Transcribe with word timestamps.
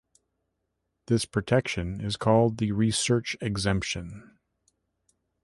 This 1.05 1.25
protection 1.25 2.01
is 2.03 2.17
called 2.17 2.57
the 2.57 2.71
"research 2.71 3.37
exemption". 3.39 4.39